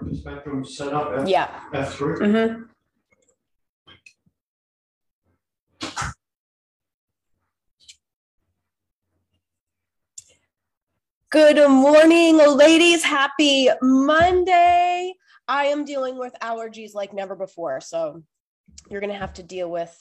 [0.00, 1.60] breakfast bedroom set up at Yeah.
[1.72, 2.16] F three?
[2.18, 2.62] Mm-hmm.
[11.30, 13.04] Good morning, ladies.
[13.04, 15.14] Happy Monday.
[15.46, 17.80] I am dealing with allergies like never before.
[17.80, 18.22] So
[18.88, 19.96] you're going to have to deal with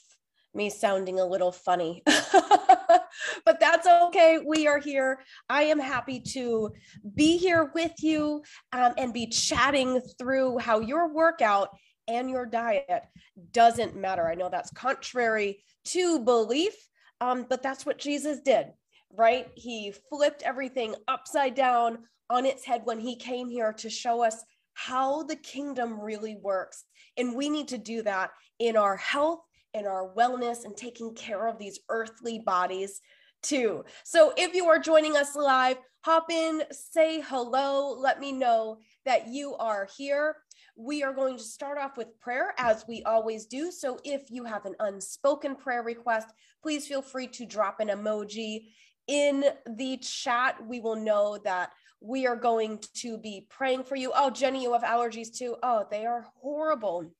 [0.53, 2.03] me sounding a little funny.
[2.05, 4.39] but that's okay.
[4.45, 5.19] We are here.
[5.49, 6.71] I am happy to
[7.15, 11.69] be here with you um, and be chatting through how your workout
[12.07, 13.03] and your diet
[13.51, 14.27] doesn't matter.
[14.27, 16.73] I know that's contrary to belief,
[17.21, 18.67] um, but that's what Jesus did
[19.15, 19.47] right?
[19.55, 24.43] He flipped everything upside down on its head when he came here to show us
[24.73, 26.85] how the kingdom really works.
[27.17, 29.39] And we need to do that in our health,
[29.73, 33.01] in our wellness, and taking care of these earthly bodies
[33.41, 33.83] too.
[34.03, 39.27] So if you are joining us live, hop in, say hello, let me know that
[39.27, 40.37] you are here.
[40.75, 43.71] We are going to start off with prayer as we always do.
[43.71, 46.27] So if you have an unspoken prayer request,
[46.61, 48.63] please feel free to drop an emoji
[49.09, 54.11] in the chat, we will know that we are going to be praying for you.
[54.15, 55.55] Oh, Jenny, you have allergies too.
[55.63, 57.11] Oh, they are horrible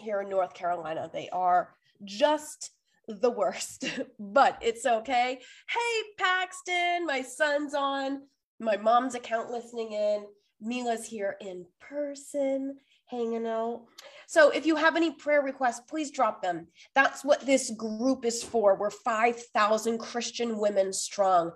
[0.00, 1.10] here in North Carolina.
[1.12, 2.70] They are just
[3.06, 3.84] the worst,
[4.18, 5.40] but it's okay.
[5.68, 8.22] Hey, Paxton, my son's on
[8.60, 10.26] my mom's account listening in.
[10.60, 13.84] Mila's here in person hanging out.
[14.26, 16.68] So if you have any prayer requests, please drop them.
[16.94, 18.76] That's what this group is for.
[18.76, 21.52] We're 5,000 Christian women strong.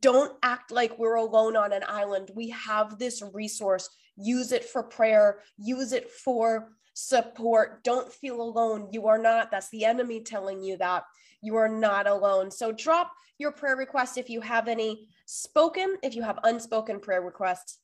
[0.00, 2.30] Don't act like we're alone on an island.
[2.34, 3.88] We have this resource.
[4.16, 7.84] Use it for prayer, use it for support.
[7.84, 8.88] Don't feel alone.
[8.90, 9.50] You are not.
[9.50, 11.04] That's the enemy telling you that.
[11.42, 12.50] You are not alone.
[12.50, 17.20] So drop your prayer request if you have any spoken, if you have unspoken prayer
[17.20, 17.78] requests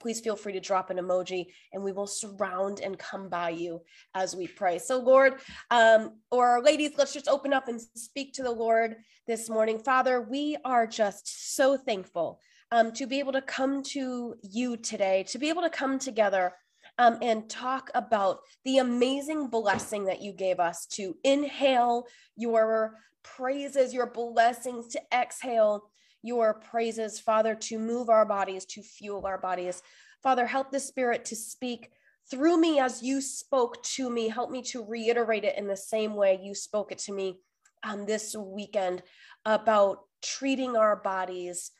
[0.00, 3.80] please feel free to drop an emoji and we will surround and come by you
[4.14, 4.78] as we pray.
[4.78, 5.40] So, Lord,
[5.70, 8.96] um, or ladies, let's just open up and speak to the Lord
[9.26, 9.78] this morning.
[9.78, 12.40] Father, we are just so thankful
[12.72, 16.52] um, to be able to come to you today, to be able to come together.
[16.98, 23.92] Um, and talk about the amazing blessing that you gave us to inhale your praises,
[23.92, 25.90] your blessings, to exhale
[26.22, 29.82] your praises, Father, to move our bodies, to fuel our bodies.
[30.22, 31.90] Father, help the Spirit to speak
[32.30, 34.28] through me as you spoke to me.
[34.28, 37.38] Help me to reiterate it in the same way you spoke it to me
[37.84, 39.02] um, this weekend
[39.44, 41.70] about treating our bodies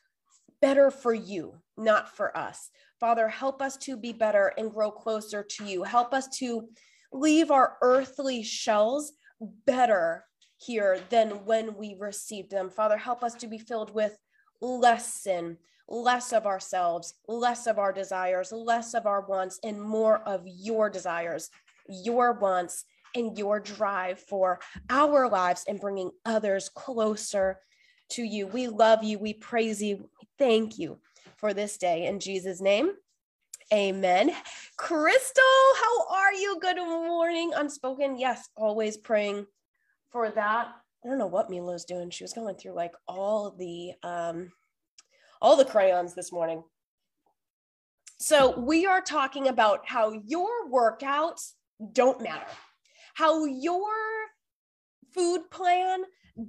[0.60, 2.71] better for you, not for us.
[2.98, 5.82] Father, help us to be better and grow closer to you.
[5.82, 6.68] Help us to
[7.12, 9.12] leave our earthly shells
[9.66, 10.24] better
[10.56, 12.70] here than when we received them.
[12.70, 14.16] Father, help us to be filled with
[14.62, 15.58] less sin,
[15.88, 20.88] less of ourselves, less of our desires, less of our wants, and more of your
[20.88, 21.50] desires,
[21.88, 22.84] your wants,
[23.14, 24.58] and your drive for
[24.88, 27.58] our lives and bringing others closer
[28.10, 28.46] to you.
[28.46, 29.18] We love you.
[29.18, 30.08] We praise you.
[30.38, 30.98] Thank you
[31.36, 32.06] for this day.
[32.06, 32.92] In Jesus' name,
[33.72, 34.32] amen.
[34.76, 35.44] Crystal,
[35.80, 36.58] how are you?
[36.60, 37.52] Good morning.
[37.54, 38.19] Unspoken.
[38.19, 39.46] Yes, always praying
[40.10, 40.69] for that.
[41.04, 42.10] I don't know what Mila's doing.
[42.10, 44.52] She was going through like all the um
[45.41, 46.62] all the crayons this morning.
[48.19, 51.52] So we are talking about how your workouts
[51.92, 52.46] don't matter.
[53.14, 53.92] How your
[55.12, 56.02] food plan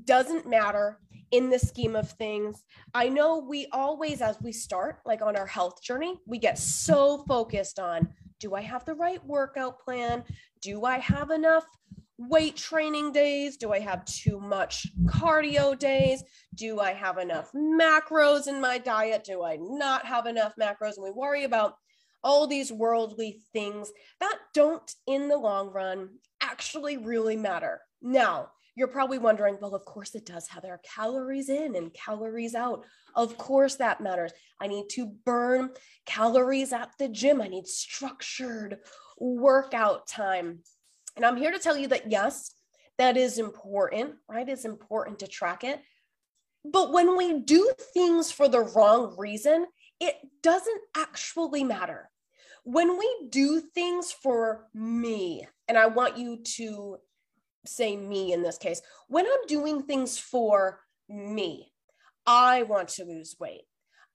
[0.06, 1.00] doesn't matter
[1.32, 2.64] in the scheme of things.
[2.94, 7.24] I know we always, as we start, like on our health journey, we get so
[7.28, 8.08] focused on
[8.40, 10.24] do I have the right workout plan?
[10.62, 11.66] Do I have enough
[12.18, 13.58] weight training days?
[13.58, 16.24] Do I have too much cardio days?
[16.56, 19.24] Do I have enough macros in my diet?
[19.24, 20.98] Do I not have enough macros?
[20.98, 21.76] And we worry about
[22.24, 26.10] all these worldly things that don't, in the long run,
[26.42, 27.82] actually really matter.
[28.02, 32.54] Now, you're probably wondering, well, of course it does have their calories in and calories
[32.54, 32.86] out.
[33.16, 34.32] Of course that matters.
[34.62, 35.72] I need to burn
[36.06, 37.42] calories at the gym.
[37.42, 38.78] I need structured
[39.20, 40.60] workout time.
[41.16, 42.54] And I'm here to tell you that yes,
[43.00, 44.48] that is important, right?
[44.48, 45.82] It's important to track it.
[46.64, 49.66] But when we do things for the wrong reason,
[50.00, 52.12] it doesn't actually matter.
[52.64, 56.98] When we do things for me, and I want you to
[57.66, 61.72] say me in this case, when I'm doing things for me,
[62.26, 63.64] I want to lose weight.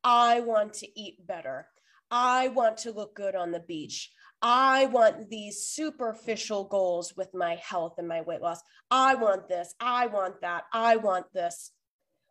[0.04, 1.68] I want to eat better.
[2.10, 4.10] I want to look good on the beach.
[4.42, 8.60] I want these superficial goals with my health and my weight loss.
[8.90, 9.74] I want this.
[9.80, 10.64] I want that.
[10.72, 11.70] I want this.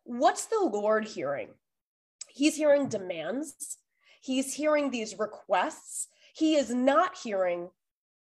[0.04, 1.48] What's the Lord hearing?
[2.28, 3.78] He's hearing demands.
[4.20, 6.08] He's hearing these requests.
[6.34, 7.70] He is not hearing,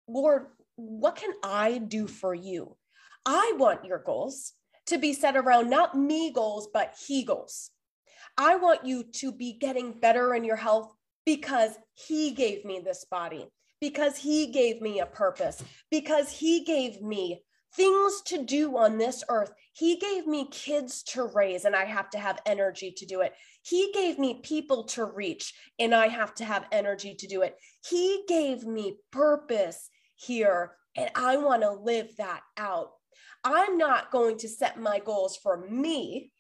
[0.08, 2.76] Lord, what can I do for you?
[3.26, 4.52] I want your goals
[4.86, 7.70] to be set around not me goals, but he goals.
[8.36, 10.92] I want you to be getting better in your health
[11.24, 13.46] because he gave me this body,
[13.80, 17.42] because he gave me a purpose, because he gave me
[17.74, 19.52] things to do on this earth.
[19.72, 23.34] He gave me kids to raise, and I have to have energy to do it.
[23.62, 27.56] He gave me people to reach, and I have to have energy to do it.
[27.88, 29.88] He gave me purpose
[30.26, 32.92] here, and I want to live that out.
[33.42, 36.32] I'm not going to set my goals for me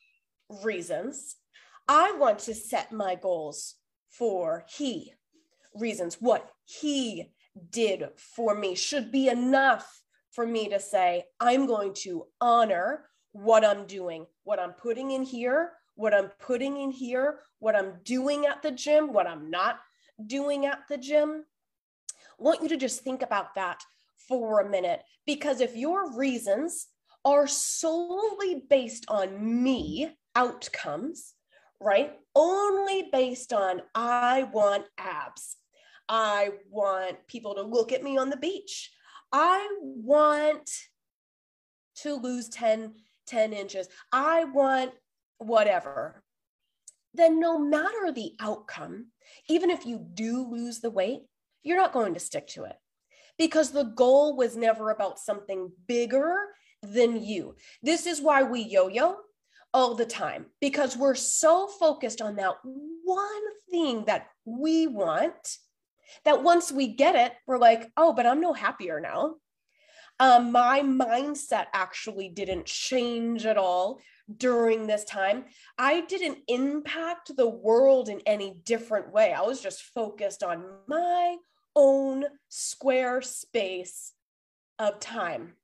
[0.62, 1.36] reasons.
[1.86, 3.74] I want to set my goals
[4.10, 5.12] for He
[5.74, 6.16] reasons.
[6.20, 7.32] What He
[7.70, 10.00] did for me should be enough
[10.32, 15.22] for me to say, I'm going to honor what I'm doing, what I'm putting in
[15.22, 19.78] here, what I'm putting in here, what I'm doing at the gym, what I'm not
[20.26, 21.44] doing at the gym.
[22.38, 23.82] Want you to just think about that
[24.28, 26.86] for a minute because if your reasons
[27.24, 31.34] are solely based on me outcomes,
[31.80, 32.12] right?
[32.34, 35.56] Only based on I want abs.
[36.08, 38.90] I want people to look at me on the beach.
[39.32, 40.70] I want
[41.96, 42.94] to lose 10,
[43.26, 43.88] 10 inches.
[44.12, 44.92] I want
[45.38, 46.22] whatever.
[47.14, 49.06] Then, no matter the outcome,
[49.48, 51.22] even if you do lose the weight,
[51.64, 52.76] you're not going to stick to it
[53.38, 56.36] because the goal was never about something bigger
[56.82, 57.56] than you.
[57.82, 59.16] This is why we yo yo
[59.72, 65.58] all the time because we're so focused on that one thing that we want
[66.24, 69.34] that once we get it, we're like, oh, but I'm no happier now.
[70.20, 74.00] Um, my mindset actually didn't change at all
[74.36, 75.46] during this time.
[75.76, 79.32] I didn't impact the world in any different way.
[79.32, 81.36] I was just focused on my
[81.76, 84.12] own square space
[84.78, 85.54] of time.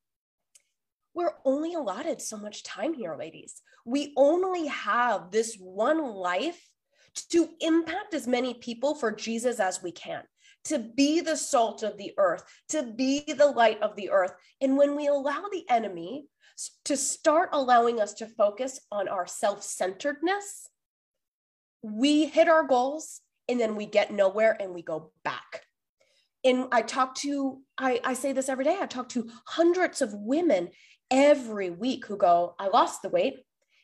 [1.15, 3.63] We're only allotted so much time here, ladies.
[3.85, 6.61] We only have this one life
[7.31, 10.23] to impact as many people for Jesus as we can,
[10.65, 14.33] to be the salt of the earth, to be the light of the earth.
[14.61, 16.27] And when we allow the enemy
[16.85, 20.69] to start allowing us to focus on our self centeredness,
[21.83, 25.50] we hit our goals and then we get nowhere and we go back
[26.45, 30.15] and I talk to, I, I say this every day, I talk to hundreds of
[30.15, 30.71] women
[31.11, 33.41] every week who go, I lost the weight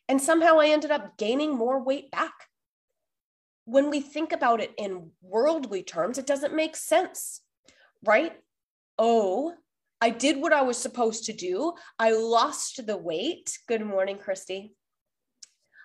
[0.08, 2.32] and somehow I ended up gaining more weight back.
[3.64, 7.42] When we think about it in worldly terms, it doesn't make sense,
[8.04, 8.32] right?
[8.98, 9.54] Oh,
[10.00, 11.74] I did what I was supposed to do.
[11.98, 13.58] I lost the weight.
[13.66, 14.74] Good morning, Christy.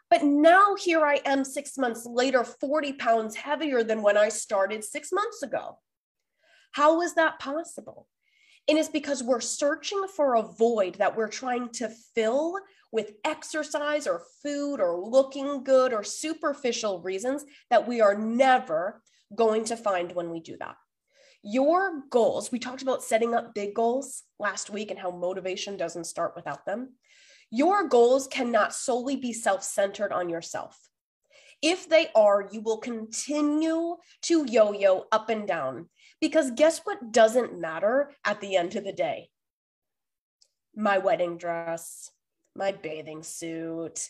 [0.09, 4.83] But now here I am six months later, 40 pounds heavier than when I started
[4.83, 5.79] six months ago.
[6.71, 8.07] How is that possible?
[8.67, 12.57] And it's because we're searching for a void that we're trying to fill
[12.91, 19.01] with exercise or food or looking good or superficial reasons that we are never
[19.33, 20.75] going to find when we do that.
[21.43, 26.03] Your goals, we talked about setting up big goals last week and how motivation doesn't
[26.03, 26.93] start without them.
[27.49, 30.77] Your goals cannot solely be self centered on yourself.
[31.61, 35.89] If they are, you will continue to yo yo up and down
[36.21, 39.29] because guess what doesn't matter at the end of the day?
[40.75, 42.09] My wedding dress,
[42.55, 44.07] my bathing suit,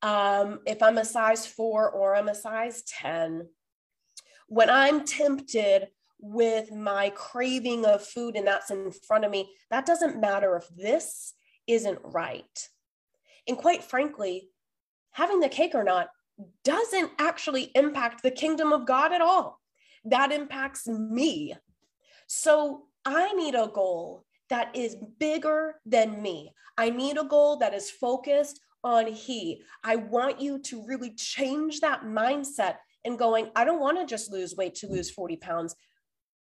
[0.00, 3.48] um, if I'm a size four or I'm a size 10.
[4.46, 5.88] When I'm tempted
[6.20, 10.68] with my craving of food and that's in front of me, that doesn't matter if
[10.74, 11.34] this
[11.66, 12.68] isn't right.
[13.46, 14.48] And quite frankly,
[15.10, 16.08] having the cake or not
[16.64, 19.57] doesn't actually impact the kingdom of God at all
[20.10, 21.54] that impacts me.
[22.26, 26.52] So I need a goal that is bigger than me.
[26.76, 29.62] I need a goal that is focused on He.
[29.82, 34.30] I want you to really change that mindset and going, I don't want to just
[34.30, 35.74] lose weight to lose 40 pounds.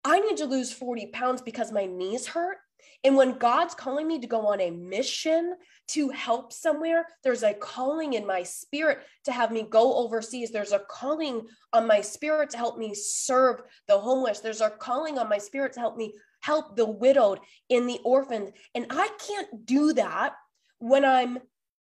[0.03, 2.57] I need to lose 40 pounds because my knees hurt
[3.03, 5.55] and when God's calling me to go on a mission
[5.89, 10.51] to help somewhere, there's a calling in my spirit to have me go overseas.
[10.51, 14.39] There's a calling on my spirit to help me serve the homeless.
[14.39, 17.39] There's a calling on my spirit to help me help the widowed
[17.69, 18.51] in the orphaned.
[18.73, 20.33] And I can't do that
[20.79, 21.39] when I'm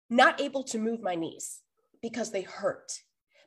[0.09, 1.61] not able to move my knees
[2.01, 2.91] because they hurt,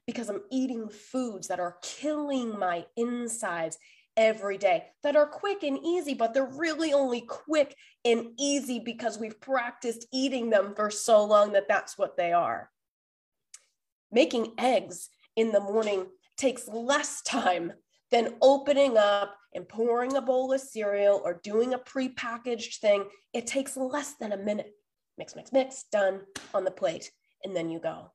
[0.06, 3.78] because I'm eating foods that are killing my insides
[4.16, 9.18] every day that are quick and easy, but they're really only quick and easy because
[9.18, 12.70] we've practiced eating them for so long that that's what they are.
[14.10, 17.72] Making eggs in the morning takes less time
[18.10, 23.46] than opening up and pouring a bowl of cereal or doing a prepackaged thing, it
[23.46, 24.72] takes less than a minute.
[25.18, 26.20] Mix, mix, mix, done
[26.54, 27.10] on the plate.
[27.44, 28.12] And then you go.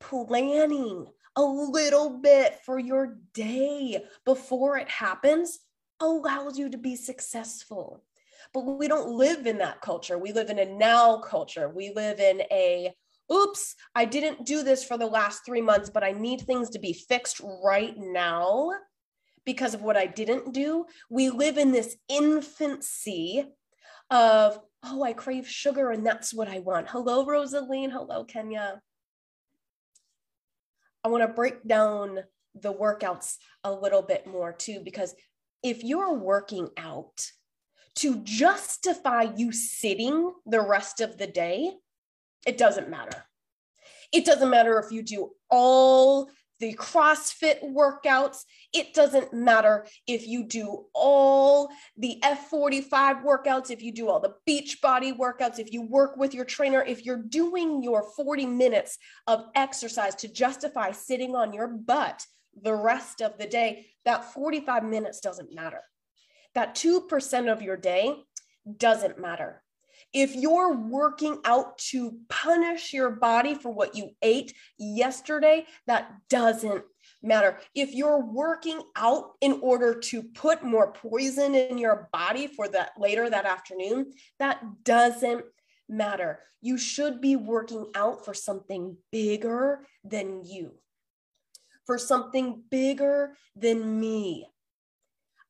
[0.00, 5.58] Planning a little bit for your day before it happens
[6.00, 8.02] allows you to be successful.
[8.52, 10.18] But we don't live in that culture.
[10.18, 11.68] We live in a now culture.
[11.68, 12.92] We live in a,
[13.32, 16.78] oops, I didn't do this for the last three months, but I need things to
[16.78, 18.70] be fixed right now
[19.44, 20.86] because of what I didn't do.
[21.10, 23.44] We live in this infancy
[24.10, 26.88] of, oh, I crave sugar and that's what I want.
[26.88, 27.90] Hello, Rosaline.
[27.90, 28.80] Hello, Kenya.
[31.04, 32.20] I want to break down
[32.54, 35.14] the workouts a little bit more too, because
[35.62, 37.30] if you're working out
[37.96, 41.70] to justify you sitting the rest of the day,
[42.46, 43.24] it doesn't matter.
[44.12, 46.30] It doesn't matter if you do all
[46.60, 48.38] the CrossFit workouts.
[48.72, 54.34] It doesn't matter if you do all the F45 workouts, if you do all the
[54.46, 58.98] beach body workouts, if you work with your trainer, if you're doing your 40 minutes
[59.26, 62.24] of exercise to justify sitting on your butt
[62.62, 65.80] the rest of the day, that 45 minutes doesn't matter.
[66.54, 68.14] That 2% of your day
[68.78, 69.63] doesn't matter.
[70.14, 76.84] If you're working out to punish your body for what you ate yesterday, that doesn't
[77.20, 77.58] matter.
[77.74, 82.92] If you're working out in order to put more poison in your body for that
[82.96, 85.44] later that afternoon, that doesn't
[85.88, 86.40] matter.
[86.62, 90.74] You should be working out for something bigger than you,
[91.86, 94.46] for something bigger than me.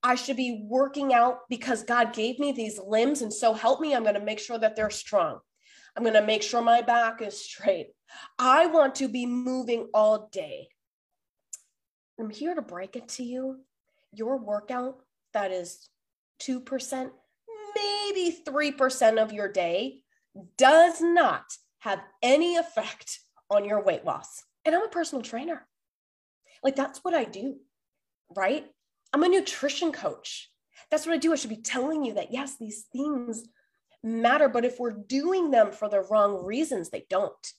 [0.04, 3.22] I should be working out because God gave me these limbs.
[3.22, 5.38] And so help me, I'm going to make sure that they're strong.
[5.96, 7.88] I'm going to make sure my back is straight.
[8.38, 10.68] I want to be moving all day.
[12.20, 13.60] I'm here to break it to you.
[14.12, 14.98] Your workout
[15.32, 15.88] that is
[16.42, 17.10] 2%,
[17.74, 20.00] maybe 3% of your day
[20.58, 21.44] does not
[21.78, 23.20] have any effect
[23.50, 24.42] on your weight loss.
[24.64, 25.66] And I'm a personal trainer.
[26.62, 27.56] Like that's what I do,
[28.36, 28.66] right?
[29.14, 30.50] I'm a nutrition coach.
[30.90, 31.32] That's what I do.
[31.32, 33.46] I should be telling you that, yes, these things
[34.02, 37.52] matter, but if we're doing them for the wrong reasons, they don't.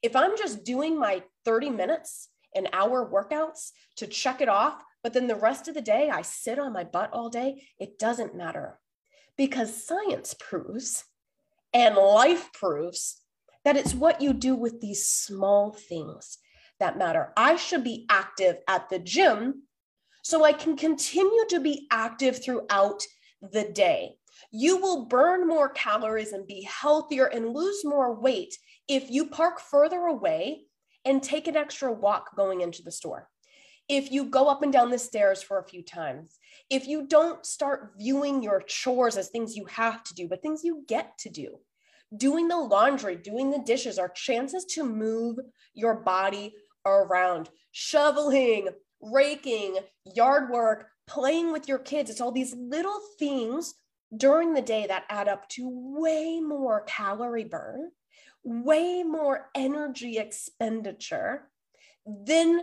[0.00, 5.12] If I'm just doing my 30 minutes, an hour workouts to check it off, but
[5.12, 8.34] then the rest of the day I sit on my butt all day, it doesn't
[8.34, 8.78] matter
[9.36, 11.04] because science proves
[11.74, 13.20] and life proves
[13.66, 16.38] that it's what you do with these small things
[16.80, 17.34] that matter.
[17.36, 19.64] I should be active at the gym
[20.26, 23.00] so I can continue to be active throughout
[23.52, 24.16] the day.
[24.50, 29.60] You will burn more calories and be healthier and lose more weight if you park
[29.60, 30.64] further away
[31.04, 33.28] and take an extra walk going into the store.
[33.88, 37.46] If you go up and down the stairs for a few times, if you don't
[37.46, 41.30] start viewing your chores as things you have to do, but things you get to
[41.30, 41.60] do,
[42.16, 45.36] doing the laundry, doing the dishes are chances to move
[45.72, 46.52] your body
[46.84, 49.78] around, shoveling, raking,
[50.14, 52.10] yard work, playing with your kids.
[52.10, 53.74] It's all these little things
[54.16, 57.90] during the day that add up to way more calorie burn,
[58.44, 61.48] way more energy expenditure
[62.06, 62.62] than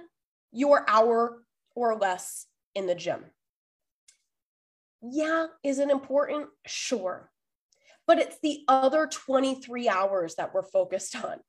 [0.52, 1.44] your hour
[1.76, 3.26] or less in the gym.
[5.02, 6.48] Yeah, is it important?
[6.66, 7.30] Sure.
[8.08, 11.40] But it's the other 23 hours that we're focused on.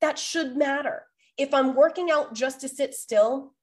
[0.00, 1.04] That should matter.
[1.36, 3.54] If I'm working out just to sit still,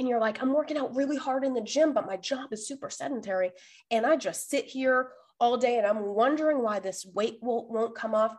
[0.00, 2.66] and you're like, I'm working out really hard in the gym, but my job is
[2.66, 3.50] super sedentary.
[3.90, 7.94] And I just sit here all day and I'm wondering why this weight won't, won't
[7.94, 8.34] come off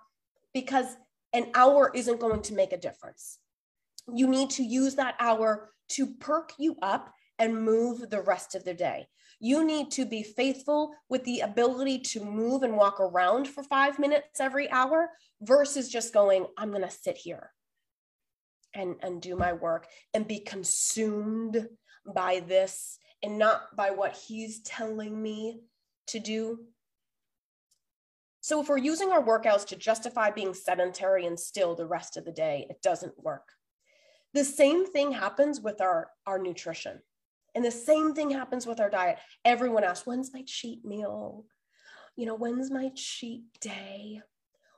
[0.56, 0.88] because
[1.34, 3.38] an hour isn't going to make a difference.
[4.12, 8.65] You need to use that hour to perk you up and move the rest of
[8.65, 9.06] the day.
[9.39, 14.00] You need to be faithful with the ability to move and walk around for five
[14.00, 17.51] minutes every hour versus just going, I'm going to sit here
[18.74, 21.68] and and do my work and be consumed
[22.06, 25.60] by this and not by what he's telling me
[26.08, 26.60] to do.
[28.42, 32.25] So if we're using our workouts to justify being sedentary and still the rest of
[32.25, 33.50] the day it doesn't work.
[34.34, 37.01] The same thing happens with our our nutrition.
[37.54, 39.18] And the same thing happens with our diet.
[39.44, 41.46] Everyone asks when's my cheat meal?
[42.16, 44.22] You know when's my cheat day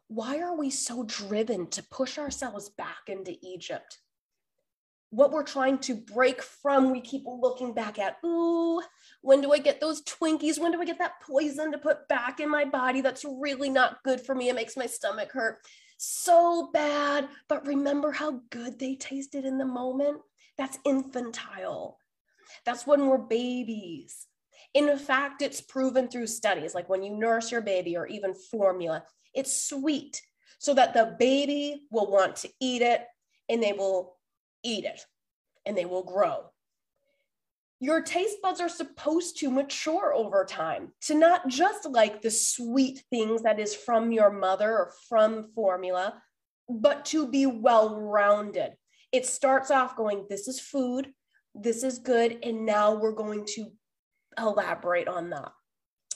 [0.07, 3.99] why are we so driven to push ourselves back into Egypt?
[5.09, 8.81] What we're trying to break from, we keep looking back at, ooh,
[9.21, 10.59] when do I get those Twinkies?
[10.59, 14.01] When do I get that poison to put back in my body that's really not
[14.03, 14.49] good for me?
[14.49, 15.59] It makes my stomach hurt
[15.97, 17.27] so bad.
[17.47, 20.19] But remember how good they tasted in the moment?
[20.57, 21.99] That's infantile.
[22.65, 24.27] That's when we're babies.
[24.73, 29.03] In fact, it's proven through studies, like when you nurse your baby or even formula,
[29.33, 30.21] it's sweet
[30.57, 33.05] so that the baby will want to eat it
[33.49, 34.15] and they will
[34.63, 35.05] eat it
[35.65, 36.45] and they will grow.
[37.79, 43.03] Your taste buds are supposed to mature over time to not just like the sweet
[43.09, 46.21] things that is from your mother or from formula,
[46.69, 48.75] but to be well rounded.
[49.11, 51.11] It starts off going, This is food,
[51.53, 53.69] this is good, and now we're going to
[54.37, 55.51] elaborate on that.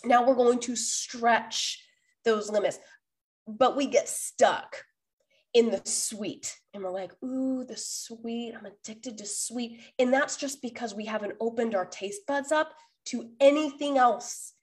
[0.04, 1.84] Now we're going to stretch
[2.24, 2.80] those limits,
[3.48, 4.84] but we get stuck
[5.54, 9.82] in the sweet and we're like, ooh, the sweet, I'm addicted to sweet.
[9.98, 12.74] And that's just because we haven't opened our taste buds up
[13.06, 14.54] to anything else.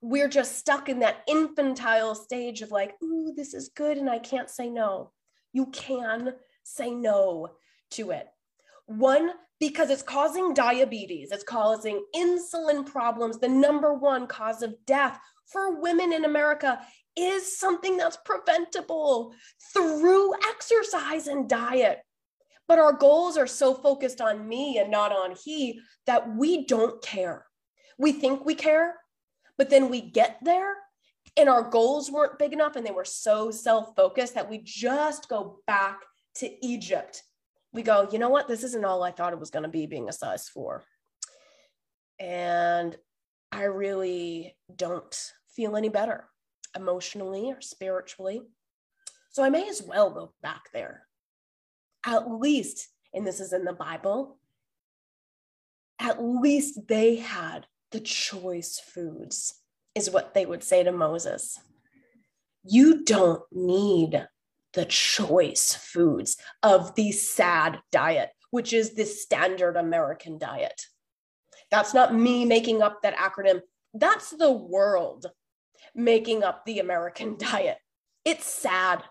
[0.00, 4.18] We're just stuck in that infantile stage of like, ooh, this is good and I
[4.18, 5.12] can't say no.
[5.52, 7.48] You can say no
[7.92, 8.28] to it.
[8.86, 9.30] One,
[9.68, 13.38] because it's causing diabetes, it's causing insulin problems.
[13.38, 16.78] The number one cause of death for women in America
[17.16, 19.32] is something that's preventable
[19.72, 22.00] through exercise and diet.
[22.68, 27.00] But our goals are so focused on me and not on he that we don't
[27.00, 27.46] care.
[27.96, 28.96] We think we care,
[29.56, 30.74] but then we get there
[31.38, 35.30] and our goals weren't big enough and they were so self focused that we just
[35.30, 36.00] go back
[36.34, 37.22] to Egypt.
[37.74, 38.48] We go, you know what?
[38.48, 40.84] This isn't all I thought it was going to be being a size four.
[42.20, 42.96] And
[43.50, 46.24] I really don't feel any better
[46.76, 48.42] emotionally or spiritually.
[49.30, 51.02] So I may as well go back there.
[52.06, 54.38] At least, and this is in the Bible,
[55.98, 59.54] at least they had the choice foods,
[59.94, 61.58] is what they would say to Moses.
[62.64, 64.26] You don't need
[64.74, 70.80] the choice foods of the SAD diet, which is the standard American diet.
[71.70, 73.60] That's not me making up that acronym.
[73.92, 75.26] That's the world
[75.94, 77.78] making up the American diet.
[78.24, 79.02] It's sad.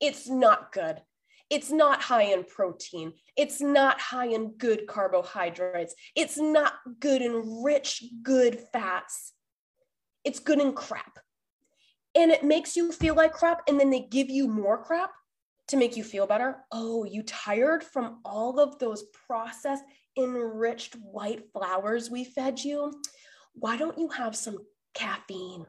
[0.00, 1.00] It's not good.
[1.48, 3.12] It's not high in protein.
[3.36, 5.94] It's not high in good carbohydrates.
[6.16, 9.32] It's not good in rich, good fats.
[10.24, 11.18] It's good in crap.
[12.16, 13.62] And it makes you feel like crap.
[13.68, 15.10] And then they give you more crap
[15.68, 16.64] to make you feel better.
[16.72, 19.84] Oh, you tired from all of those processed,
[20.16, 22.92] enriched white flours we fed you?
[23.54, 24.58] Why don't you have some
[24.94, 25.66] caffeine?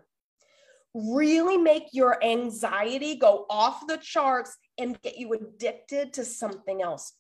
[0.97, 7.13] really make your anxiety go off the charts and get you addicted to something else.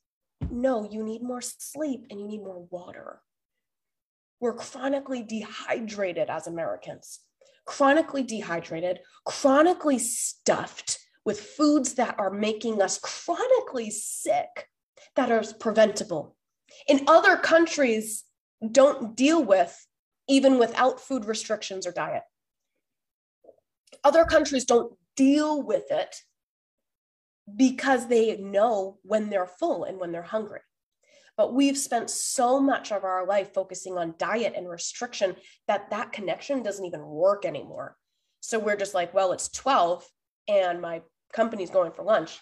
[0.49, 3.21] No, you need more sleep and you need more water.
[4.39, 7.19] We're chronically dehydrated as Americans,
[7.67, 14.67] chronically dehydrated, chronically stuffed with foods that are making us chronically sick
[15.15, 16.35] that are preventable.
[16.87, 18.23] In other countries,
[18.71, 19.85] don't deal with
[20.27, 22.23] even without food restrictions or diet.
[24.03, 26.15] Other countries don't deal with it
[27.55, 30.61] because they know when they're full and when they're hungry.
[31.37, 35.35] But we've spent so much of our life focusing on diet and restriction
[35.67, 37.95] that that connection doesn't even work anymore.
[38.41, 40.03] So we're just like, well, it's 12
[40.47, 41.01] and my
[41.33, 42.39] company's going for lunch.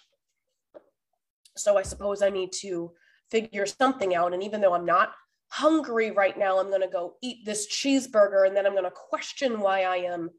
[1.56, 2.92] So I suppose I need to
[3.30, 4.32] figure something out.
[4.32, 5.12] And even though I'm not
[5.48, 8.90] hungry right now, I'm going to go eat this cheeseburger and then I'm going to
[8.90, 10.30] question why I am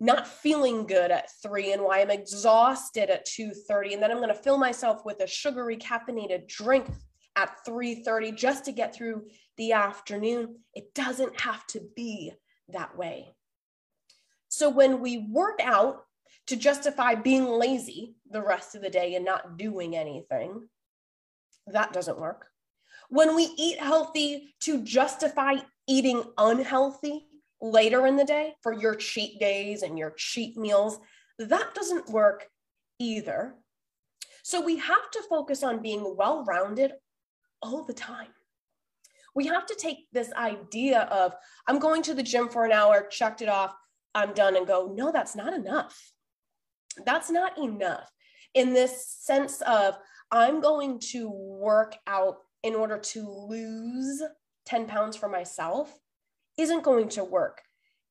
[0.00, 3.94] not feeling good at three and why I'm exhausted at 2:30.
[3.94, 6.86] And then I'm going to fill myself with a sugary caffeinated drink
[7.36, 10.64] at 3:30 just to get through the afternoon.
[10.74, 12.32] It doesn't have to be
[12.68, 13.34] that way.
[14.48, 16.06] So when we work out
[16.46, 20.68] to justify being lazy the rest of the day and not doing anything,
[21.66, 22.48] that doesn't work.
[23.08, 27.28] When we eat healthy to justify eating unhealthy,
[27.62, 30.98] later in the day for your cheat days and your cheat meals.
[31.38, 32.48] That doesn't work
[32.98, 33.54] either.
[34.42, 36.92] So we have to focus on being well rounded
[37.62, 38.28] all the time.
[39.34, 41.34] We have to take this idea of,
[41.66, 43.74] I'm going to the gym for an hour, checked it off,
[44.14, 46.12] I'm done, and go, no, that's not enough.
[47.06, 48.10] That's not enough.
[48.54, 49.96] In this sense of,
[50.30, 54.22] I'm going to work out in order to lose
[54.66, 55.98] 10 pounds for myself
[56.58, 57.62] isn't going to work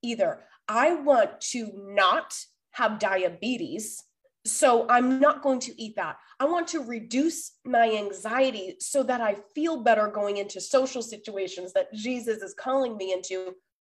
[0.02, 0.40] either.
[0.68, 2.36] I want to not
[2.72, 4.04] have diabetes.
[4.45, 6.17] So I'm not going to eat that.
[6.39, 11.73] I want to reduce my anxiety so that I feel better going into social situations
[11.73, 13.54] that Jesus is calling me into.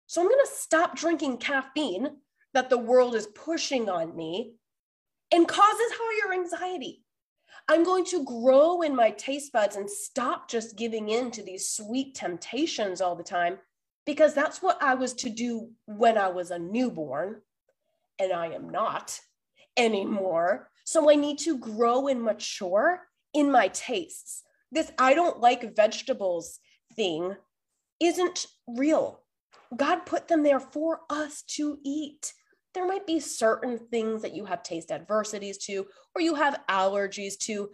[0.07, 2.17] So I'm going to stop drinking caffeine
[2.53, 4.53] that the world is pushing on me
[5.33, 7.03] and causes higher anxiety.
[7.69, 11.71] I'm going to grow in my taste buds and stop just giving in to these
[11.71, 13.59] sweet temptations all the time
[14.05, 17.41] because that's what I was to do when I was a newborn.
[18.19, 19.19] And I am not
[19.77, 20.69] anymore.
[20.85, 24.43] So I need to grow and mature in my tastes.
[24.71, 26.59] This I don't like vegetables
[26.97, 27.37] thing
[28.01, 29.21] isn't real.
[29.75, 32.33] God put them there for us to eat.
[32.75, 37.39] There might be certain things that you have taste adversities to, or you have allergies
[37.41, 37.71] to,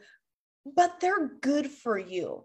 [0.77, 2.45] but they're good for you.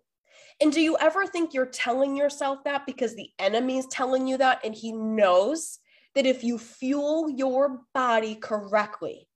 [0.61, 4.37] And do you ever think you're telling yourself that because the enemy is telling you
[4.37, 5.79] that and he knows
[6.15, 9.27] that if you fuel your body correctly,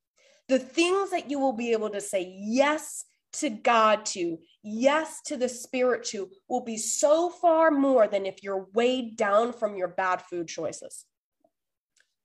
[0.50, 5.38] the things that you will be able to say yes to God to, yes to
[5.38, 9.88] the Spirit to, will be so far more than if you're weighed down from your
[9.88, 11.06] bad food choices.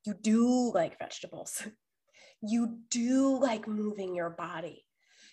[0.05, 1.63] You do like vegetables.
[2.47, 4.85] You do like moving your body.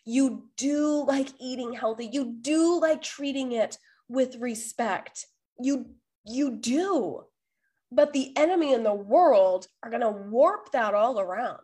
[0.05, 2.09] You do like eating healthy.
[2.09, 3.77] You do like treating it
[4.07, 5.25] with respect.
[5.59, 5.87] You
[6.25, 7.23] you do.
[7.91, 11.59] But the enemy and the world are going to warp that all around.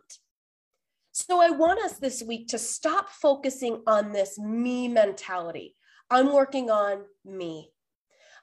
[1.20, 5.74] So I want us this week to stop focusing on this me mentality.
[6.08, 7.72] I'm working on me.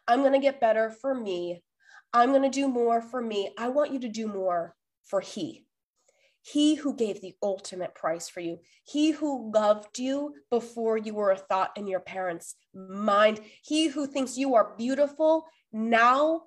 [0.09, 1.63] I'm going to get better for me.
[2.11, 3.49] I'm going to do more for me.
[3.57, 5.65] I want you to do more for He.
[6.41, 8.59] He who gave the ultimate price for you.
[8.83, 13.39] He who loved you before you were a thought in your parents' mind.
[13.63, 16.41] He who thinks you are beautiful now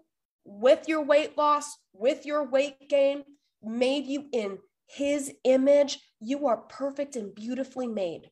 [0.45, 3.25] with your weight loss, with your weight gain,
[3.63, 4.59] made you in
[4.89, 8.31] his image, you are perfect and beautifully made.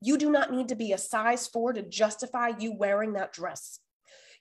[0.00, 3.80] You do not need to be a size four to justify you wearing that dress.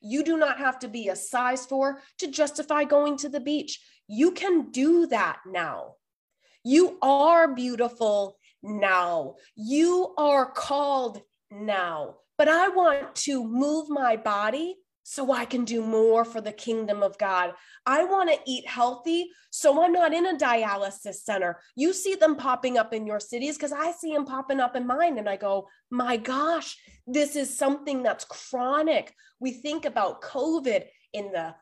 [0.02, 3.80] You do not have to be a size four to justify going to the beach.
[4.08, 5.96] You can do that now.
[6.64, 9.36] You are beautiful now.
[9.56, 12.16] You are called now.
[12.38, 14.76] But I want to move my body
[15.08, 17.54] so I can do more for the kingdom of God.
[17.86, 21.60] I want to eat healthy so I'm not in a dialysis center.
[21.76, 24.88] You see them popping up in your cities because I see them popping up in
[24.88, 25.20] mine.
[25.20, 29.14] And I go, my gosh, this is something that's chronic.
[29.40, 31.56] We think about COVID in the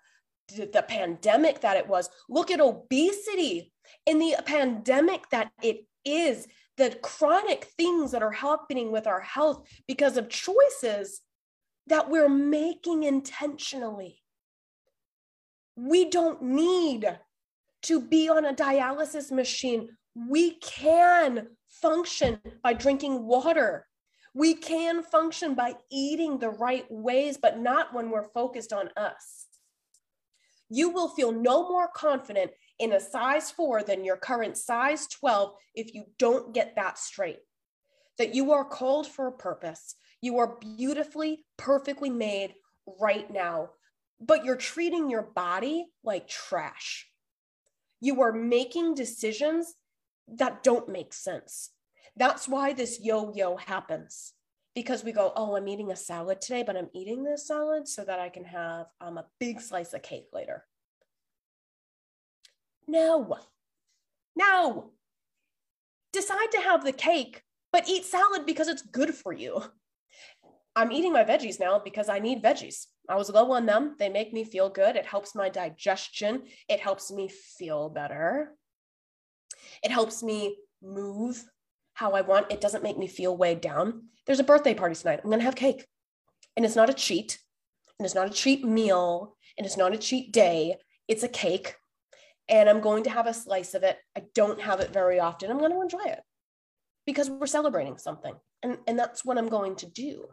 [0.55, 2.09] the pandemic that it was.
[2.29, 3.73] Look at obesity
[4.05, 9.67] in the pandemic that it is, the chronic things that are happening with our health
[9.87, 11.21] because of choices
[11.87, 14.21] that we're making intentionally.
[15.75, 17.19] We don't need
[17.83, 19.89] to be on a dialysis machine.
[20.15, 23.87] We can function by drinking water.
[24.33, 29.47] We can function by eating the right ways, but not when we're focused on us.
[30.69, 35.53] You will feel no more confident in a size four than your current size 12
[35.75, 37.39] if you don't get that straight.
[38.17, 42.53] That you are called for a purpose, you are beautifully, perfectly made
[43.01, 43.71] right now,
[44.21, 47.09] but you're treating your body like trash.
[47.99, 49.73] You are making decisions
[50.29, 51.71] that don't make sense.
[52.15, 54.31] That's why this yo yo happens
[54.73, 58.05] because we go, Oh, I'm eating a salad today, but I'm eating this salad so
[58.05, 60.63] that I can have um, a big slice of cake later.
[62.87, 63.39] No,
[64.37, 64.91] no.
[66.13, 69.61] Decide to have the cake, but eat salad because it's good for you.
[70.75, 72.85] I'm eating my veggies now because I need veggies.
[73.07, 73.95] I was low on them.
[73.99, 74.95] They make me feel good.
[74.95, 76.43] It helps my digestion.
[76.67, 78.53] It helps me feel better.
[79.83, 81.43] It helps me move
[81.93, 82.51] how I want.
[82.51, 84.03] It doesn't make me feel weighed down.
[84.25, 85.19] There's a birthday party tonight.
[85.23, 85.85] I'm going to have cake.
[86.55, 87.39] And it's not a cheat.
[87.99, 89.35] And it's not a cheat meal.
[89.57, 90.77] And it's not a cheat day.
[91.07, 91.75] It's a cake.
[92.49, 93.97] And I'm going to have a slice of it.
[94.17, 95.51] I don't have it very often.
[95.51, 96.21] I'm going to enjoy it
[97.05, 98.33] because we're celebrating something.
[98.63, 100.27] And, and that's what I'm going to do.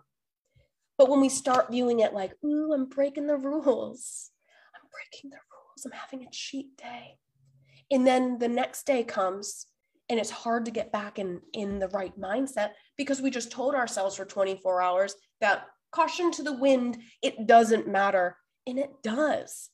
[1.01, 4.33] But when we start viewing it like, ooh, I'm breaking the rules,
[4.75, 7.17] I'm breaking the rules, I'm having a cheat day.
[7.91, 9.65] And then the next day comes
[10.11, 13.75] and it's hard to get back in, in the right mindset because we just told
[13.75, 18.37] ourselves for 24 hours that caution to the wind, it doesn't matter.
[18.67, 19.71] And it does.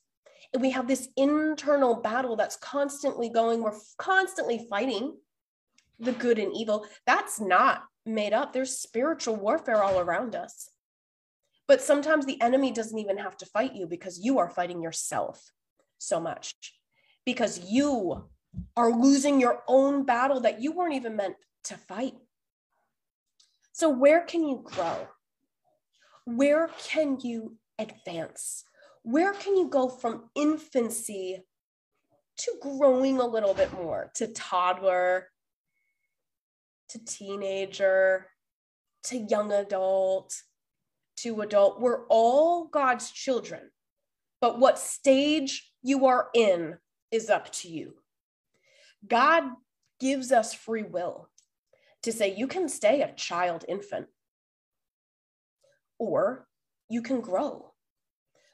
[0.53, 5.17] And we have this internal battle that's constantly going, we're constantly fighting
[5.99, 6.85] the good and evil.
[7.05, 8.53] That's not made up.
[8.53, 10.69] There's spiritual warfare all around us.
[11.67, 15.51] But sometimes the enemy doesn't even have to fight you because you are fighting yourself
[15.97, 16.55] so much
[17.25, 18.29] because you
[18.77, 22.13] are losing your own battle that you weren't even meant to fight.
[23.73, 25.07] So, where can you grow?
[26.25, 28.63] Where can you advance?
[29.03, 31.43] Where can you go from infancy
[32.37, 35.29] to growing a little bit more, to toddler,
[36.89, 38.27] to teenager,
[39.03, 40.33] to young adult
[41.17, 41.79] to adult.
[41.79, 43.71] We're all God's children,
[44.41, 46.77] but what stage you are in
[47.11, 47.95] is up to you.
[49.07, 49.43] God
[49.99, 51.29] gives us free will
[52.03, 54.07] to say you can stay a child infant,
[55.97, 56.47] or
[56.89, 57.73] you can grow,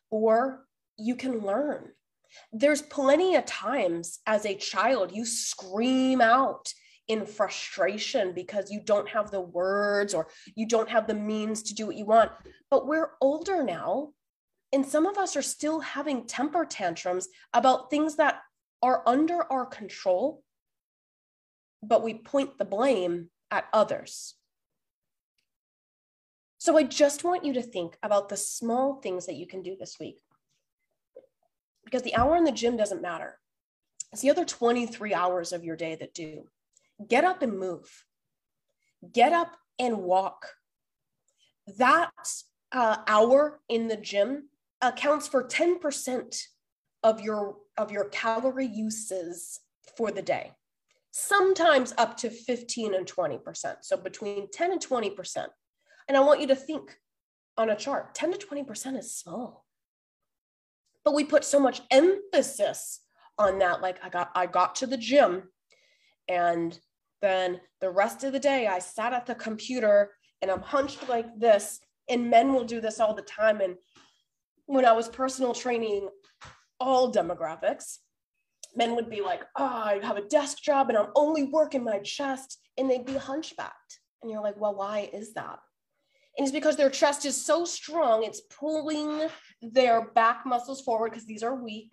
[0.09, 0.65] or
[0.97, 1.91] you can learn.
[2.51, 6.73] There's plenty of times as a child you scream out
[7.07, 11.73] in frustration because you don't have the words or you don't have the means to
[11.73, 12.31] do what you want.
[12.69, 14.11] But we're older now,
[14.71, 18.41] and some of us are still having temper tantrums about things that
[18.81, 20.43] are under our control,
[21.81, 24.35] but we point the blame at others.
[26.57, 29.75] So I just want you to think about the small things that you can do
[29.77, 30.21] this week.
[31.83, 33.37] Because the hour in the gym doesn't matter.
[34.13, 36.45] It's the other 23 hours of your day that do
[37.07, 38.05] get up and move,
[39.13, 40.47] get up and walk.
[41.77, 42.11] That
[42.71, 44.49] uh, hour in the gym
[44.81, 46.41] accounts for 10%
[47.03, 49.59] of your of your calorie uses
[49.97, 50.51] for the day.
[51.11, 55.47] Sometimes up to 15 and 20% so between 10 and 20%
[56.07, 56.97] and i want you to think
[57.57, 58.15] on a chart.
[58.15, 59.65] 10 to 20% is small.
[61.05, 63.01] But we put so much emphasis
[63.39, 65.43] on that like i got i got to the gym
[66.27, 66.77] and
[67.21, 71.27] then the rest of the day, I sat at the computer and I'm hunched like
[71.39, 71.79] this.
[72.09, 73.61] And men will do this all the time.
[73.61, 73.75] And
[74.65, 76.09] when I was personal training
[76.81, 77.99] all demographics,
[78.75, 81.99] men would be like, oh, I have a desk job and I'm only working my
[81.99, 82.59] chest.
[82.77, 83.99] And they'd be hunchbacked.
[84.21, 85.59] And you're like, well, why is that?
[86.37, 89.29] And it's because their chest is so strong, it's pulling
[89.61, 91.91] their back muscles forward because these are weak.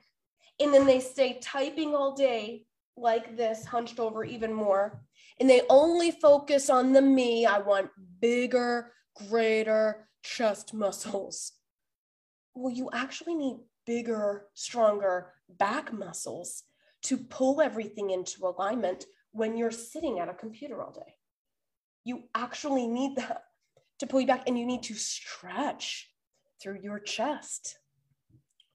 [0.58, 2.64] And then they stay typing all day
[3.00, 5.02] like this, hunched over even more
[5.40, 7.46] and they only focus on the me.
[7.46, 8.92] I want bigger,
[9.28, 11.52] greater chest muscles.
[12.54, 16.64] Well, you actually need bigger, stronger back muscles
[17.04, 21.14] to pull everything into alignment when you're sitting at a computer all day.
[22.04, 23.44] You actually need that
[24.00, 26.10] to pull you back, and you need to stretch
[26.62, 27.78] through your chest,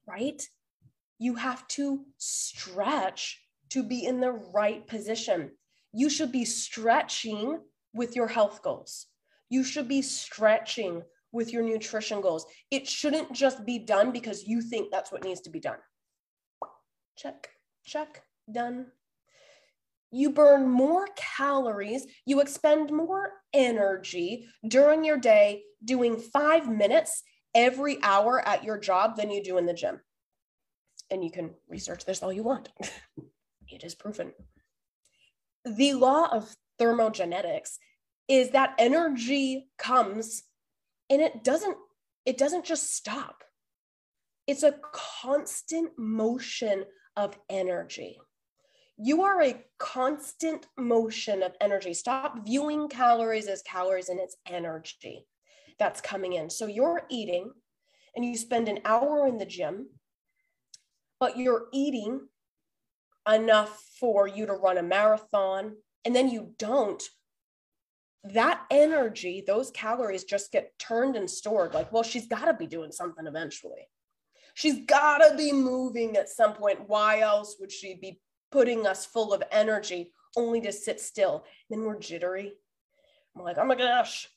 [0.06, 0.40] right?
[1.18, 5.50] You have to stretch to be in the right position
[5.96, 7.58] you should be stretching
[7.94, 9.06] with your health goals.
[9.48, 11.02] You should be stretching
[11.32, 12.44] with your nutrition goals.
[12.70, 15.78] It shouldn't just be done because you think that's what needs to be done.
[17.16, 17.48] Check,
[17.82, 18.88] check, done.
[20.12, 27.22] You burn more calories, you expend more energy during your day doing five minutes
[27.54, 30.00] every hour at your job than you do in the gym.
[31.10, 32.68] And you can research this all you want.
[33.70, 34.32] it is proven.
[35.64, 37.78] The law of thermogenetics
[38.28, 40.44] is that energy comes
[41.10, 41.76] and it doesn't
[42.24, 43.44] it doesn't just stop.
[44.46, 46.84] It's a constant motion
[47.16, 48.18] of energy.
[48.96, 51.94] You are a constant motion of energy.
[51.94, 55.26] Stop viewing calories as calories and it's energy
[55.78, 56.50] that's coming in.
[56.50, 57.52] So you're eating
[58.16, 59.86] and you spend an hour in the gym
[61.18, 62.28] but you're eating
[63.32, 67.02] enough for you to run a marathon and then you don't
[68.32, 71.74] that energy those calories just get turned and stored.
[71.74, 73.88] Like well she's got to be doing something eventually.
[74.54, 76.88] She's got to be moving at some point.
[76.88, 81.44] Why else would she be putting us full of energy only to sit still?
[81.70, 82.52] Then we're jittery.
[83.36, 84.28] I'm like oh my gosh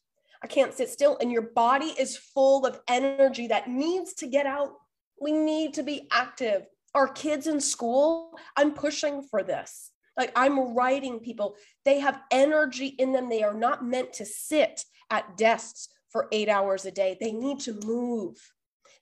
[0.41, 1.17] i can't sit still.
[1.19, 4.73] And your body is full of energy that needs to get out.
[5.19, 9.91] We need to be active our kids in school, I'm pushing for this.
[10.17, 13.29] Like I'm writing people, they have energy in them.
[13.29, 17.17] They are not meant to sit at desks for eight hours a day.
[17.19, 18.37] They need to move.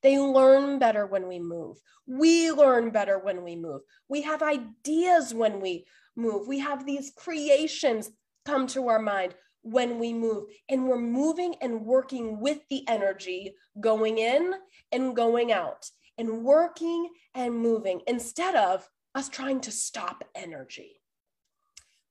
[0.03, 1.77] They learn better when we move.
[2.05, 3.81] We learn better when we move.
[4.07, 6.47] We have ideas when we move.
[6.47, 8.11] We have these creations
[8.45, 10.45] come to our mind when we move.
[10.69, 14.53] And we're moving and working with the energy going in
[14.91, 21.01] and going out and working and moving instead of us trying to stop energy.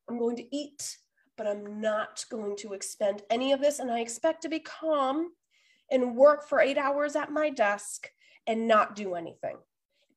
[0.09, 0.97] I'm going to eat,
[1.37, 3.79] but I'm not going to expend any of this.
[3.79, 5.31] And I expect to be calm
[5.90, 8.09] and work for eight hours at my desk
[8.47, 9.57] and not do anything.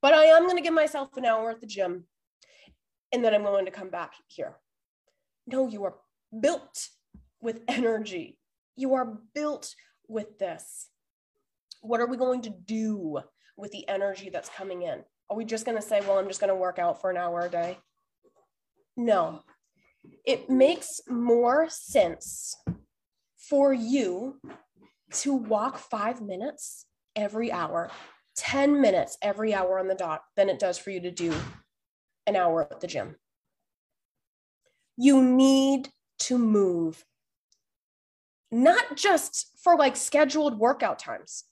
[0.01, 2.05] But I am going to give myself an hour at the gym
[3.11, 4.55] and then I'm going to come back here.
[5.47, 5.95] No, you are
[6.37, 6.89] built
[7.41, 8.37] with energy.
[8.75, 9.73] You are built
[10.07, 10.87] with this.
[11.81, 13.21] What are we going to do
[13.59, 15.03] with the energy that's coming in?
[15.29, 17.17] Are we just going to say, well, I'm just going to work out for an
[17.17, 17.77] hour a day?
[18.97, 19.41] No.
[20.25, 22.55] It makes more sense
[23.37, 24.39] for you
[25.11, 27.91] to walk five minutes every hour,
[28.37, 31.33] 10 minutes every hour on the dot than it does for you to do
[32.27, 33.15] an hour at the gym.
[34.97, 37.05] You need to move,
[38.51, 41.45] not just for like scheduled workout times.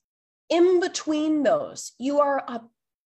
[0.49, 2.62] In between those, you are a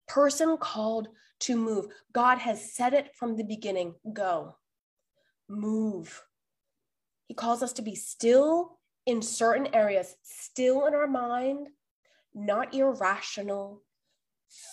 [0.07, 1.09] person called
[1.41, 1.87] to move.
[2.13, 4.57] God has said it from the beginning go,
[5.49, 6.23] move.
[7.27, 11.69] He calls us to be still in certain areas, still in our mind,
[12.35, 13.83] not irrational,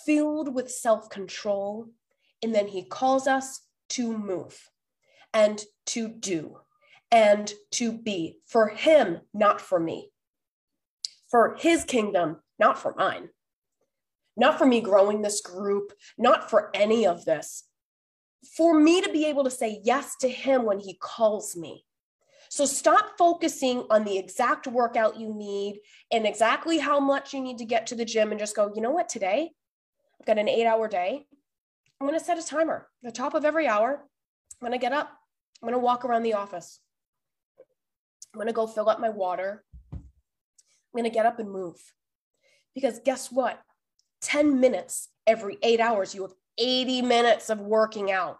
[0.04, 1.86] filled with self control.
[2.42, 4.70] And then he calls us to move
[5.32, 6.58] and to do
[7.10, 10.10] and to be for him, not for me,
[11.30, 13.28] for his kingdom, not for mine,
[14.36, 17.64] not for me growing this group, not for any of this,
[18.56, 21.84] for me to be able to say yes to him when he calls me.
[22.50, 27.58] So stop focusing on the exact workout you need and exactly how much you need
[27.58, 29.50] to get to the gym and just go, you know what, today
[30.20, 31.26] I've got an eight hour day.
[32.00, 34.02] I'm going to set a timer the top of every hour.
[34.60, 35.10] I'm going to get up.
[35.62, 36.80] I'm going to walk around the office.
[38.32, 39.64] I'm going to go fill up my water.
[39.92, 40.00] I'm
[40.94, 41.76] going to get up and move.
[42.74, 43.60] Because guess what?
[44.22, 48.38] 10 minutes every eight hours, you have 80 minutes of working out.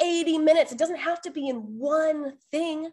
[0.00, 0.72] 80 minutes.
[0.72, 2.90] It doesn't have to be in one thing,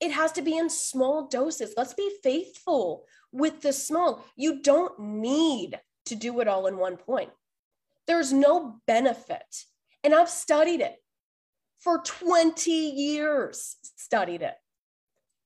[0.00, 1.74] it has to be in small doses.
[1.76, 4.24] Let's be faithful with the small.
[4.34, 7.30] You don't need to do it all in one point.
[8.06, 9.64] There's no benefit.
[10.02, 10.96] And I've studied it
[11.80, 14.54] for 20 years, studied it.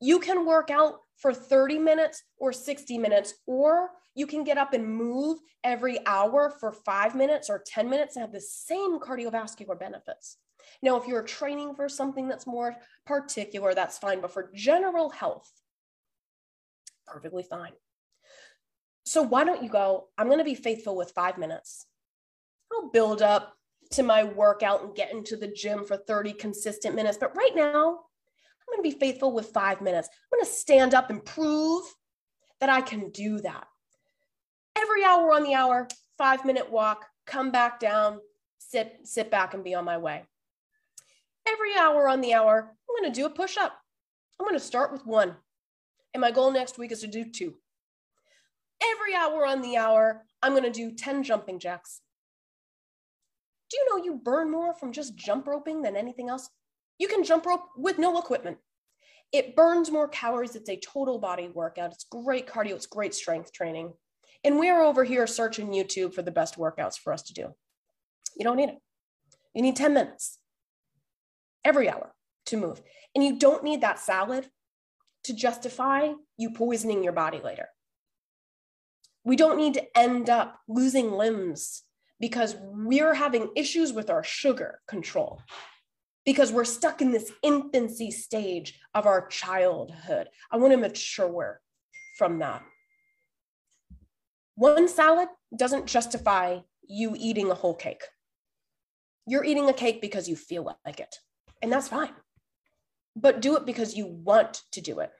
[0.00, 4.74] You can work out for 30 minutes or 60 minutes, or you can get up
[4.74, 9.80] and move every hour for five minutes or 10 minutes and have the same cardiovascular
[9.80, 10.36] benefits.
[10.82, 14.20] Now, if you're training for something that's more particular, that's fine.
[14.20, 15.50] But for general health,
[17.06, 17.72] perfectly fine.
[19.06, 20.08] So why don't you go?
[20.18, 21.86] I'm going to be faithful with five minutes.
[22.70, 23.54] I'll build up
[23.92, 27.16] to my workout and get into the gym for 30 consistent minutes.
[27.16, 28.00] But right now,
[28.74, 30.08] I'm going to be faithful with five minutes.
[30.32, 31.84] I'm going to stand up and prove
[32.60, 33.66] that I can do that.
[34.76, 35.86] Every hour on the hour,
[36.18, 38.18] five minute walk, come back down,
[38.58, 40.24] sit, sit back and be on my way
[41.46, 43.78] every hour on the hour, I'm going to do a push up.
[44.38, 45.36] I'm going to start with one.
[46.12, 47.54] And my goal next week is to do two.
[48.82, 52.00] Every hour on the hour, I'm going to do 10 jumping jacks.
[53.70, 56.48] Do you know you burn more from just jump roping than anything else?
[56.98, 58.58] You can jump rope with no equipment.
[59.32, 60.54] It burns more calories.
[60.54, 61.92] It's a total body workout.
[61.92, 62.72] It's great cardio.
[62.72, 63.92] It's great strength training.
[64.44, 67.54] And we're over here searching YouTube for the best workouts for us to do.
[68.36, 68.78] You don't need it.
[69.54, 70.38] You need 10 minutes
[71.64, 72.14] every hour
[72.46, 72.82] to move.
[73.14, 74.48] And you don't need that salad
[75.24, 77.68] to justify you poisoning your body later.
[79.24, 81.82] We don't need to end up losing limbs
[82.20, 85.40] because we're having issues with our sugar control,
[86.24, 90.28] because we're stuck in this infancy stage of our childhood.
[90.50, 91.60] I want to mature
[92.16, 92.62] from that.
[94.54, 98.04] One salad doesn't justify you eating a whole cake.
[99.26, 101.16] You're eating a cake because you feel like it
[101.64, 102.12] and that's fine.
[103.16, 105.10] But do it because you want to do it,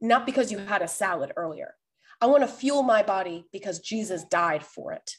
[0.00, 1.74] not because you had a salad earlier.
[2.20, 5.16] I want to fuel my body because Jesus died for it.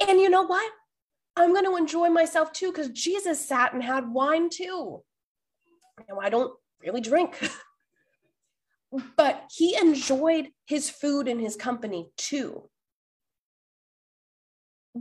[0.00, 0.70] And you know what?
[1.38, 5.02] I'm going to enjoy myself too because Jesus sat and had wine too.
[6.08, 7.38] Now, I don't really drink,
[9.16, 12.68] but he enjoyed his food and his company too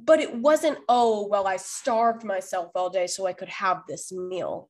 [0.05, 4.11] but it wasn't, oh, well, I starved myself all day so I could have this
[4.11, 4.69] meal.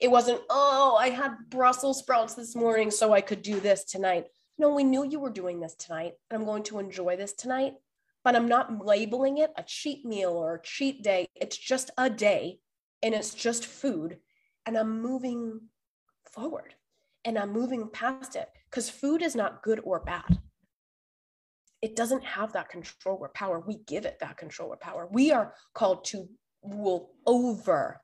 [0.00, 4.26] It wasn't, oh, I had Brussels sprouts this morning so I could do this tonight.
[4.58, 7.74] No, we knew you were doing this tonight, and I'm going to enjoy this tonight,
[8.24, 11.26] but I'm not labeling it a cheat meal or a cheat day.
[11.34, 12.60] It's just a day
[13.02, 14.18] and it's just food,
[14.64, 15.60] and I'm moving
[16.30, 16.74] forward
[17.24, 20.38] and I'm moving past it because food is not good or bad
[21.82, 23.58] it doesn't have that control or power.
[23.58, 25.08] We give it that control or power.
[25.10, 26.28] We are called to
[26.62, 28.00] rule over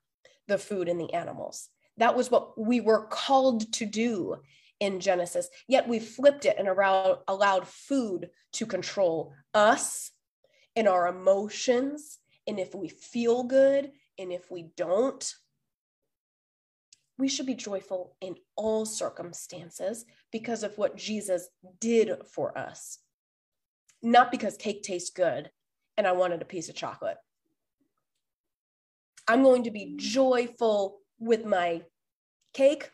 [0.49, 1.69] the food and the animals.
[1.97, 4.35] That was what we were called to do
[4.79, 5.49] in Genesis.
[5.67, 10.11] Yet we flipped it and allowed, allowed food to control us
[10.75, 12.19] and our emotions.
[12.47, 15.33] And if we feel good and if we don't,
[17.17, 21.49] we should be joyful in all circumstances because of what Jesus
[21.79, 22.99] did for us
[24.01, 25.49] not because cake tastes good
[25.97, 27.17] and I wanted a piece of chocolate.
[29.27, 31.83] I'm going to be joyful with my
[32.53, 32.89] cake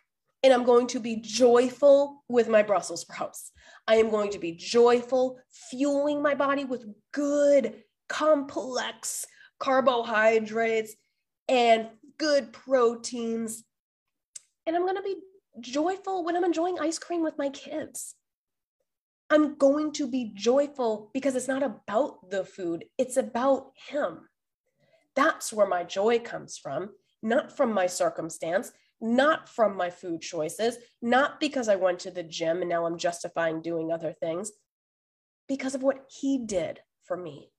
[0.45, 3.51] and I'm going to be joyful with my Brussels sprouts.
[3.87, 5.39] I am going to be joyful,
[5.71, 9.25] fueling my body with good, complex
[9.57, 10.93] carbohydrates
[11.49, 11.87] and
[12.19, 13.63] good proteins.
[14.67, 15.15] And I'm going to be
[15.61, 18.13] joyful when I'm enjoying ice cream with my kids.
[19.31, 24.29] I'm going to be joyful because it's not about the food, it's about Him.
[25.15, 26.91] That's where my joy comes from,
[27.23, 28.71] not from my circumstance,
[29.01, 32.97] not from my food choices, not because I went to the gym and now I'm
[32.97, 34.51] justifying doing other things,
[35.47, 37.49] because of what He did for me.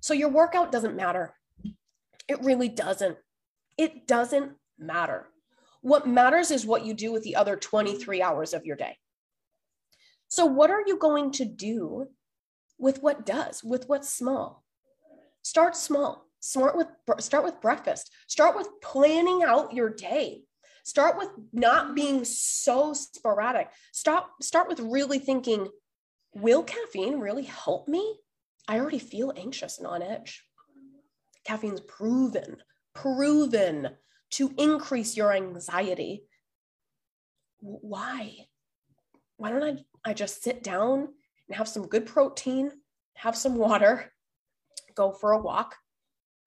[0.00, 1.34] So your workout doesn't matter.
[2.28, 3.18] It really doesn't.
[3.76, 5.28] It doesn't matter.
[5.82, 8.96] What matters is what you do with the other 23 hours of your day.
[10.28, 12.08] So, what are you going to do
[12.78, 14.64] with what does, with what's small?
[15.42, 16.29] Start small.
[16.40, 16.88] Start with
[17.18, 18.10] start with breakfast.
[18.26, 20.42] Start with planning out your day.
[20.84, 23.70] Start with not being so sporadic.
[23.92, 25.68] Stop start with really thinking,
[26.34, 28.18] will caffeine really help me?
[28.66, 30.42] I already feel anxious and on edge.
[31.44, 32.56] Caffeine's proven,
[32.94, 33.90] proven
[34.30, 36.24] to increase your anxiety.
[37.60, 38.46] Why?
[39.36, 41.08] Why don't I I just sit down
[41.48, 42.72] and have some good protein,
[43.14, 44.10] have some water,
[44.94, 45.76] go for a walk.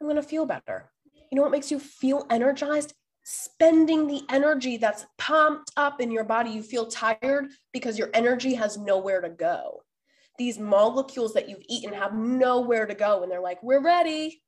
[0.03, 0.91] I'm going to feel better.
[1.31, 2.93] You know what makes you feel energized?
[3.23, 6.49] Spending the energy that's pumped up in your body.
[6.49, 9.83] You feel tired because your energy has nowhere to go.
[10.37, 13.23] These molecules that you've eaten have nowhere to go.
[13.23, 14.41] And they're like, we're ready.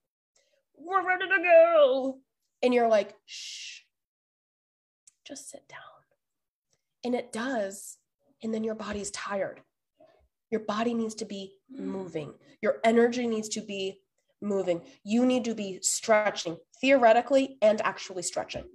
[0.78, 2.18] We're ready to go.
[2.62, 3.80] And you're like, shh,
[5.26, 5.80] just sit down.
[7.06, 7.98] And it does
[8.44, 9.62] and then your body's tired.
[10.52, 12.34] Your body needs to be moving.
[12.62, 14.02] Your energy needs to be
[14.42, 14.82] moving.
[15.04, 18.66] You need to be stretching theoretically and actually stretching.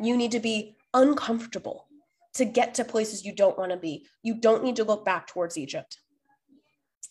[0.00, 1.86] You need to be uncomfortable
[2.34, 4.06] to get to places you don't want to be.
[4.22, 5.98] You don't need to look back towards Egypt.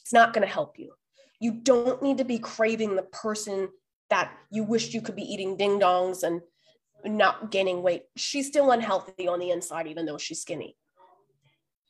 [0.01, 0.93] It's not going to help you.
[1.39, 3.69] You don't need to be craving the person
[4.09, 6.41] that you wished you could be eating ding dongs and
[7.03, 8.03] not gaining weight.
[8.15, 10.77] She's still unhealthy on the inside, even though she's skinny.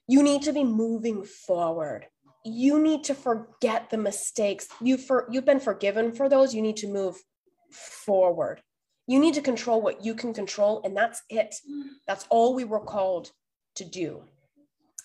[0.07, 2.07] You need to be moving forward.
[2.45, 4.67] You need to forget the mistakes.
[4.79, 6.53] You for you've been forgiven for those.
[6.53, 7.17] You need to move
[7.71, 8.61] forward.
[9.07, 11.55] You need to control what you can control, and that's it.
[12.07, 13.31] That's all we were called
[13.75, 14.23] to do.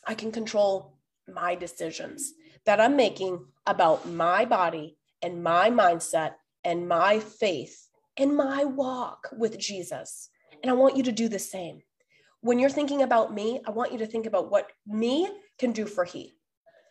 [0.07, 2.32] I can control my decisions
[2.66, 6.34] that I'm making about my body and my mindset
[6.64, 10.30] and my faith and my walk with Jesus.
[10.62, 11.82] And I want you to do the same
[12.43, 15.28] when you're thinking about me, I want you to think about what me
[15.59, 16.34] can do for he.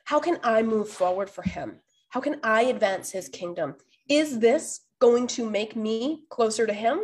[0.10, 1.82] How can I move forward for him?
[2.10, 3.76] How can I advance his kingdom?
[4.10, 7.02] Is this going to make me closer to him,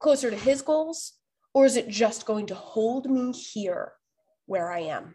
[0.00, 1.12] closer to his goals,
[1.54, 3.92] or is it just going to hold me here
[4.46, 5.14] where I am?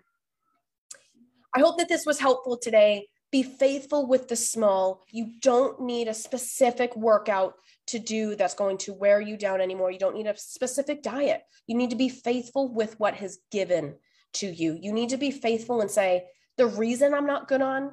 [1.53, 3.09] I hope that this was helpful today.
[3.33, 5.03] Be faithful with the small.
[5.11, 7.55] You don't need a specific workout
[7.87, 9.91] to do that's going to wear you down anymore.
[9.91, 11.41] You don't need a specific diet.
[11.67, 13.95] You need to be faithful with what has given
[14.35, 14.77] to you.
[14.81, 16.27] You need to be faithful and say,
[16.57, 17.91] the reason I'm not good on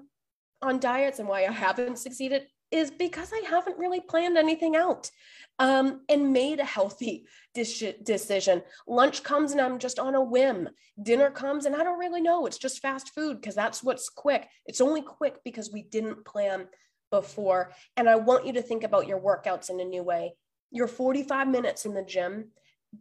[0.63, 5.11] on diets and why I haven't succeeded is because I haven't really planned anything out
[5.59, 8.63] um, and made a healthy decision.
[8.89, 10.69] Lunch comes and I'm just on a whim.
[11.01, 12.47] Dinner comes and I don't really know.
[12.47, 14.49] It's just fast food because that's what's quick.
[14.67, 16.67] It's only quick because we didn't plan
[17.11, 17.71] before.
[17.97, 20.35] And I want you to think about your workouts in a new way.
[20.73, 22.47] Your 45 minutes in the gym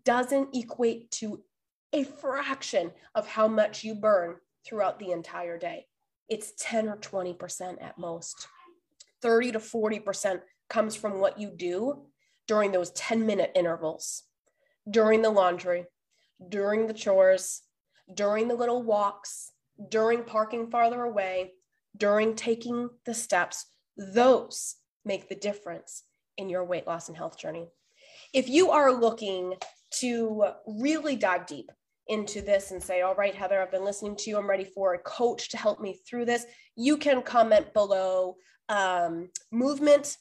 [0.06, 1.42] doesn't equate to
[1.94, 4.36] a fraction of how much you burn
[4.66, 5.86] throughout the entire day.
[6.30, 8.48] It's 10 or 20% at most.
[9.22, 12.06] 30 to 40% comes from what you do
[12.48, 14.24] during those 10 minute intervals,
[14.90, 15.86] during the laundry,
[16.50, 17.62] during the chores,
[18.14, 19.52] during the little walks,
[19.90, 21.54] during parking farther away,
[21.96, 23.66] during taking the steps
[23.98, 26.04] those make the difference
[26.38, 27.68] in your weight loss and health journey.
[28.34, 29.54] If you are looking
[30.00, 31.72] to really dive deep
[32.08, 34.38] into this and say, All right, Heather, I've been listening to you.
[34.38, 36.46] I'm ready for a coach to help me through this,
[36.76, 38.38] you can comment below
[38.70, 40.18] um, movement.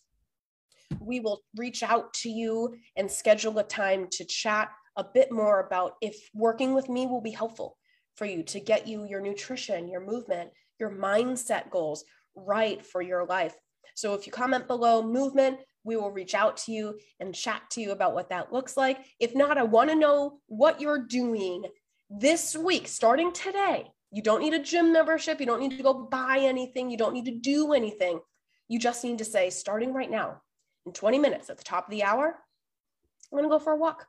[1.00, 5.60] We will reach out to you and schedule a time to chat a bit more
[5.60, 7.78] about if working with me will be helpful
[8.14, 12.04] for you to get you your nutrition, your movement, your mindset goals,
[12.34, 13.54] right for your life.
[13.94, 17.80] So if you comment below movement, we will reach out to you and chat to
[17.80, 18.98] you about what that looks like.
[19.18, 21.64] If not, I want to know what you're doing
[22.10, 23.90] this week, starting today.
[24.10, 25.40] You don't need a gym membership.
[25.40, 26.90] You don't need to go buy anything.
[26.90, 28.20] You don't need to do anything.
[28.68, 30.42] You just need to say, starting right now,
[30.86, 33.76] in 20 minutes at the top of the hour, I'm going to go for a
[33.76, 34.06] walk.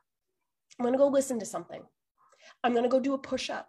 [0.78, 1.82] I'm going to go listen to something.
[2.62, 3.68] I'm going to go do a push up.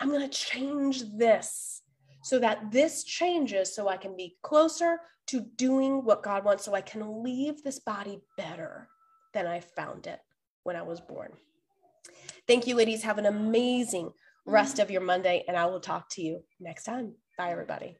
[0.00, 1.82] I'm going to change this
[2.22, 4.98] so that this changes so I can be closer
[5.28, 8.88] to doing what God wants, so I can leave this body better
[9.32, 10.20] than I found it
[10.64, 11.32] when I was born.
[12.46, 13.02] Thank you, ladies.
[13.02, 14.10] Have an amazing
[14.44, 17.14] rest of your Monday, and I will talk to you next time.
[17.38, 17.96] Bye, everybody.